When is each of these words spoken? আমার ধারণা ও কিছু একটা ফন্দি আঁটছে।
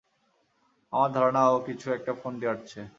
আমার 0.93 1.09
ধারণা 1.11 1.41
ও 1.49 1.57
কিছু 1.67 1.87
একটা 1.91 2.11
ফন্দি 2.21 2.45
আঁটছে। 2.47 2.81